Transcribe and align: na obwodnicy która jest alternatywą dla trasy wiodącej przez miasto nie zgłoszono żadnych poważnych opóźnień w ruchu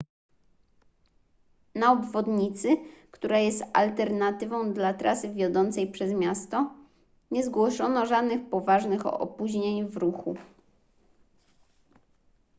na 1.75 1.91
obwodnicy 1.91 2.77
która 3.11 3.39
jest 3.39 3.63
alternatywą 3.73 4.73
dla 4.73 4.93
trasy 4.93 5.33
wiodącej 5.33 5.91
przez 5.91 6.13
miasto 6.13 6.71
nie 7.31 7.43
zgłoszono 7.43 8.05
żadnych 8.05 8.49
poważnych 8.49 9.05
opóźnień 9.05 9.87
w 9.87 9.97
ruchu 9.97 10.35